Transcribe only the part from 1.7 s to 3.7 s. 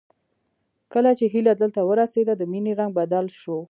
ورسېده د مينې رنګ بدل شو